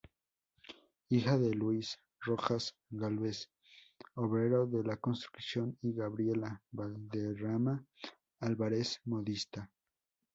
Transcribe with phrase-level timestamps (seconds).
[1.09, 3.51] Hija de Luis Rojas Gálvez,
[4.15, 7.85] obrero de la construcción y Gabriela Valderrama
[8.39, 9.69] Álvarez, modista.